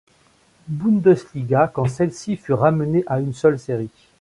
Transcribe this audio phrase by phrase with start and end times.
[0.67, 3.91] Bundesliga quand celle-ci fut ramenée à une seule série.